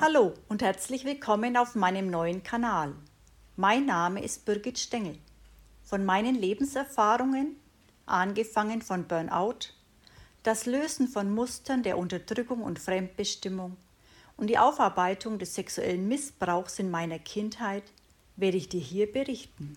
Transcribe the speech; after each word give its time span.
Hallo 0.00 0.32
und 0.48 0.62
herzlich 0.62 1.04
willkommen 1.04 1.56
auf 1.56 1.74
meinem 1.74 2.08
neuen 2.08 2.44
Kanal. 2.44 2.94
Mein 3.56 3.84
Name 3.84 4.22
ist 4.22 4.44
Birgit 4.44 4.78
Stengel. 4.78 5.18
Von 5.82 6.04
meinen 6.04 6.36
Lebenserfahrungen, 6.36 7.56
angefangen 8.06 8.80
von 8.80 9.08
Burnout, 9.08 9.74
das 10.44 10.66
Lösen 10.66 11.08
von 11.08 11.34
Mustern 11.34 11.82
der 11.82 11.98
Unterdrückung 11.98 12.62
und 12.62 12.78
Fremdbestimmung 12.78 13.76
und 14.36 14.46
die 14.46 14.56
Aufarbeitung 14.56 15.40
des 15.40 15.56
sexuellen 15.56 16.06
Missbrauchs 16.06 16.78
in 16.78 16.92
meiner 16.92 17.18
Kindheit, 17.18 17.82
werde 18.36 18.56
ich 18.56 18.68
dir 18.68 18.80
hier 18.80 19.10
berichten. 19.10 19.76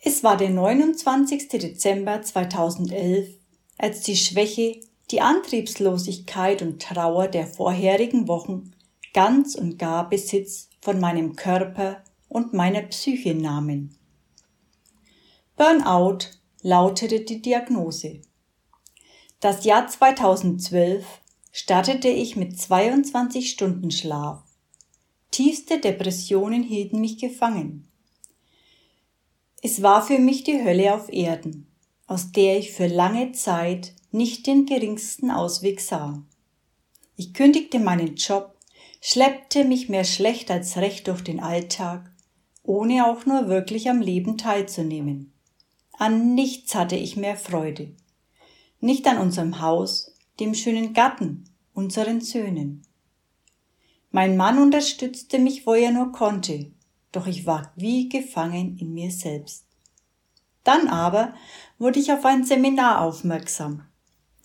Es 0.00 0.24
war 0.24 0.36
der 0.36 0.50
29. 0.50 1.48
Dezember 1.50 2.20
2011, 2.20 3.28
als 3.78 4.00
die 4.00 4.16
Schwäche 4.16 4.80
die 5.10 5.20
Antriebslosigkeit 5.20 6.62
und 6.62 6.82
Trauer 6.82 7.28
der 7.28 7.46
vorherigen 7.46 8.28
Wochen 8.28 8.72
ganz 9.14 9.54
und 9.54 9.78
gar 9.78 10.08
Besitz 10.08 10.68
von 10.80 11.00
meinem 11.00 11.34
Körper 11.34 12.02
und 12.28 12.52
meiner 12.52 12.82
Psyche 12.82 13.34
nahmen. 13.34 13.96
Burnout 15.56 16.18
lautete 16.62 17.20
die 17.20 17.40
Diagnose. 17.40 18.20
Das 19.40 19.64
Jahr 19.64 19.86
2012 19.86 21.04
startete 21.52 22.08
ich 22.08 22.36
mit 22.36 22.60
22 22.60 23.50
Stunden 23.50 23.90
Schlaf. 23.90 24.42
Tiefste 25.30 25.80
Depressionen 25.80 26.62
hielten 26.62 27.00
mich 27.00 27.18
gefangen. 27.18 27.88
Es 29.62 29.82
war 29.82 30.06
für 30.06 30.18
mich 30.18 30.44
die 30.44 30.62
Hölle 30.62 30.94
auf 30.94 31.12
Erden, 31.12 31.66
aus 32.06 32.30
der 32.32 32.58
ich 32.58 32.72
für 32.72 32.86
lange 32.86 33.32
Zeit 33.32 33.94
nicht 34.10 34.46
den 34.46 34.66
geringsten 34.66 35.30
Ausweg 35.30 35.80
sah. 35.80 36.22
Ich 37.16 37.34
kündigte 37.34 37.78
meinen 37.78 38.16
Job, 38.16 38.56
schleppte 39.00 39.64
mich 39.64 39.88
mehr 39.88 40.04
schlecht 40.04 40.50
als 40.50 40.76
recht 40.76 41.08
durch 41.08 41.22
den 41.22 41.40
Alltag, 41.40 42.10
ohne 42.62 43.06
auch 43.06 43.26
nur 43.26 43.48
wirklich 43.48 43.90
am 43.90 44.00
Leben 44.00 44.38
teilzunehmen. 44.38 45.32
An 45.92 46.34
nichts 46.34 46.74
hatte 46.74 46.96
ich 46.96 47.16
mehr 47.16 47.36
Freude. 47.36 47.94
Nicht 48.80 49.06
an 49.06 49.18
unserem 49.18 49.60
Haus, 49.60 50.14
dem 50.38 50.54
schönen 50.54 50.94
Gatten, 50.94 51.44
unseren 51.74 52.20
Söhnen. 52.20 52.82
Mein 54.10 54.36
Mann 54.36 54.58
unterstützte 54.58 55.38
mich, 55.38 55.66
wo 55.66 55.74
er 55.74 55.90
nur 55.90 56.12
konnte, 56.12 56.70
doch 57.12 57.26
ich 57.26 57.46
war 57.46 57.72
wie 57.76 58.08
gefangen 58.08 58.78
in 58.78 58.94
mir 58.94 59.10
selbst. 59.10 59.66
Dann 60.64 60.88
aber 60.88 61.34
wurde 61.78 61.98
ich 61.98 62.12
auf 62.12 62.24
ein 62.24 62.44
Seminar 62.44 63.00
aufmerksam, 63.00 63.82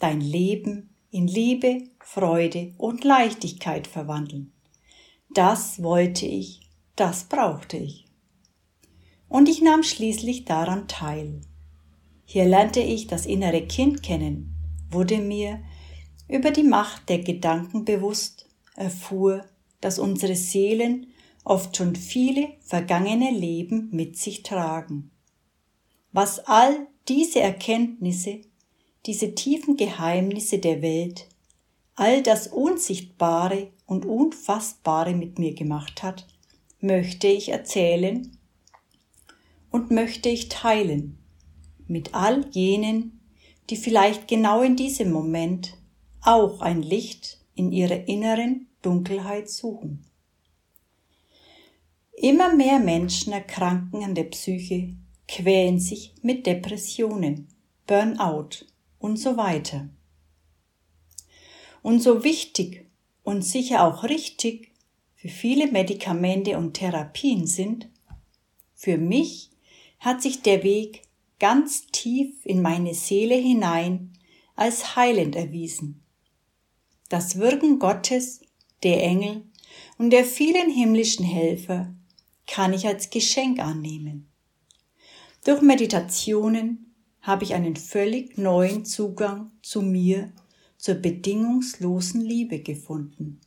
dein 0.04 0.20
Leben 0.20 0.90
in 1.12 1.28
Liebe, 1.28 1.86
Freude 2.02 2.74
und 2.78 3.06
Leichtigkeit 3.06 3.88
verwandeln. 3.88 4.52
Das 5.30 5.82
wollte 5.82 6.26
ich, 6.26 6.60
das 6.98 7.24
brauchte 7.24 7.78
ich. 7.78 8.06
Und 9.30 9.48
ich 9.48 9.62
nahm 9.62 9.82
schließlich 9.82 10.44
daran 10.44 10.90
teil. 10.90 11.40
Hier 12.26 12.44
lernte 12.44 12.82
ich 12.82 13.08
das 13.08 13.26
innere 13.26 13.66
Kind 13.66 14.04
kennen, 14.04 14.54
wurde 14.92 15.20
mir 15.20 15.64
über 16.28 16.52
die 16.52 16.64
Macht 16.64 17.08
der 17.08 17.20
Gedanken 17.20 17.86
bewusst, 17.86 18.50
erfuhr, 18.76 19.46
dass 19.80 20.00
unsere 20.00 20.36
Seelen 20.36 21.08
oft 21.46 21.78
schon 21.78 21.96
viele 21.96 22.50
vergangene 22.60 23.32
Leben 23.32 23.88
mit 23.94 24.18
sich 24.18 24.44
tragen. 24.44 25.12
Was 26.12 26.40
all 26.40 26.88
diese 27.08 27.40
Erkenntnisse 27.40 28.42
diese 29.06 29.36
tiefen 29.36 29.78
Geheimnisse 29.78 30.60
der 30.60 30.82
Welt, 30.82 31.28
all 31.96 32.24
das 32.24 32.48
Unsichtbare 32.48 33.68
und 33.86 34.06
Unfassbare 34.06 35.14
mit 35.14 35.40
mir 35.40 35.54
gemacht 35.54 36.04
hat, 36.04 36.26
möchte 36.80 37.28
ich 37.28 37.50
erzählen 37.50 38.38
und 39.72 39.92
möchte 39.92 40.30
ich 40.30 40.50
teilen 40.50 41.18
mit 41.88 42.14
all 42.14 42.46
jenen, 42.52 43.20
die 43.70 43.76
vielleicht 43.76 44.28
genau 44.28 44.62
in 44.62 44.76
diesem 44.76 45.12
Moment 45.12 45.78
auch 46.22 46.62
ein 46.62 46.82
Licht 46.82 47.40
in 47.56 47.72
ihrer 47.72 48.08
inneren 48.08 48.68
Dunkelheit 48.82 49.50
suchen. 49.50 50.06
Immer 52.16 52.56
mehr 52.56 52.80
Menschen 52.80 53.34
erkranken 53.34 54.04
an 54.04 54.16
der 54.16 54.26
Psyche, 54.26 54.96
quälen 55.28 55.80
sich 55.80 56.14
mit 56.22 56.46
Depressionen, 56.46 57.48
Burnout 57.86 58.66
und 59.04 59.18
so 59.18 59.36
weiter. 59.36 59.90
Und 61.82 62.00
so 62.00 62.24
wichtig 62.24 62.90
und 63.24 63.44
sicher 63.44 63.86
auch 63.86 64.04
richtig 64.06 64.72
für 65.16 65.28
viele 65.28 65.70
Medikamente 65.70 66.58
und 66.58 66.76
Therapien 66.76 67.46
sind, 67.46 67.90
für 68.74 68.98
mich 68.98 69.52
hat 70.00 70.22
sich 70.22 70.42
der 70.42 70.64
Weg 70.64 71.02
ganz 71.38 71.88
tief 71.88 72.46
in 72.46 72.62
meine 72.62 72.94
Seele 72.94 73.36
hinein 73.36 74.14
als 74.56 74.96
heilend 74.96 75.36
erwiesen. 75.36 76.02
Das 77.10 77.38
Wirken 77.38 77.80
Gottes, 77.80 78.40
der 78.84 79.04
Engel 79.04 79.44
und 79.98 80.12
der 80.12 80.24
vielen 80.24 80.72
himmlischen 80.72 81.26
Helfer 81.26 81.94
kann 82.48 82.72
ich 82.72 82.88
als 82.88 83.10
Geschenk 83.10 83.60
annehmen. 83.60 84.32
Durch 85.44 85.62
Meditationen, 85.62 86.93
habe 87.24 87.46
ich 87.46 87.54
einen 87.54 87.78
völlig 87.78 88.38
neuen 88.38 88.86
Zugang 88.86 89.52
zu 89.62 89.82
mir, 89.82 90.32
zur 90.78 90.96
bedingungslosen 90.96 92.20
Liebe 92.20 92.60
gefunden. 92.60 93.40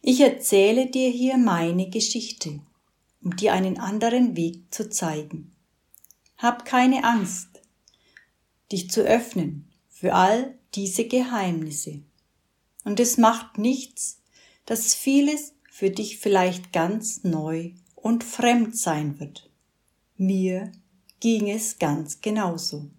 Ich 0.00 0.20
erzähle 0.20 0.86
dir 0.90 1.10
hier 1.10 1.36
meine 1.36 1.90
Geschichte, 1.90 2.60
um 3.22 3.36
dir 3.36 3.52
einen 3.52 3.78
anderen 3.78 4.34
Weg 4.34 4.72
zu 4.72 4.88
zeigen. 4.88 5.52
Hab 6.38 6.64
keine 6.64 7.04
Angst, 7.04 7.60
dich 8.72 8.90
zu 8.90 9.02
öffnen 9.02 9.68
für 9.90 10.14
all 10.14 10.58
diese 10.74 11.06
Geheimnisse. 11.06 12.00
Und 12.84 12.98
es 12.98 13.18
macht 13.18 13.58
nichts, 13.58 14.22
dass 14.64 14.94
vieles 14.94 15.52
für 15.70 15.90
dich 15.90 16.18
vielleicht 16.18 16.72
ganz 16.72 17.22
neu 17.22 17.72
und 17.94 18.24
fremd 18.24 18.76
sein 18.76 19.20
wird. 19.20 19.50
Mir 20.16 20.72
ging 21.22 21.50
es 21.50 21.78
ganz 21.78 22.20
genauso. 22.20 22.90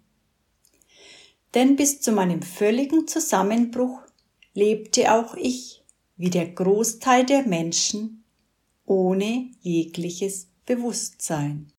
Denn 1.52 1.76
bis 1.76 2.00
zu 2.00 2.10
meinem 2.10 2.40
völligen 2.40 3.06
Zusammenbruch 3.06 4.00
lebte 4.54 5.12
auch 5.12 5.34
ich, 5.34 5.84
wie 6.16 6.30
der 6.30 6.48
Großteil 6.48 7.26
der 7.26 7.46
Menschen, 7.46 8.24
ohne 8.86 9.50
jegliches 9.60 10.48
Bewusstsein. 10.64 11.70